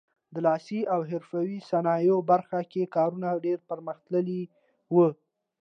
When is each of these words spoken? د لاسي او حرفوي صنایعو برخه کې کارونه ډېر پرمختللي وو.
د 0.33 0.35
لاسي 0.45 0.79
او 0.93 0.99
حرفوي 1.09 1.59
صنایعو 1.69 2.25
برخه 2.31 2.59
کې 2.71 2.91
کارونه 2.95 3.29
ډېر 3.45 3.59
پرمختللي 3.69 4.41
وو. 4.93 5.07